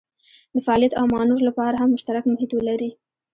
د 0.53 0.55
فعالیت 0.65 0.93
او 0.99 1.05
مانور 1.13 1.39
لپاره 1.49 1.75
هم 1.81 1.89
مشترک 1.95 2.23
محیط 2.31 2.51
ولري. 2.53 2.89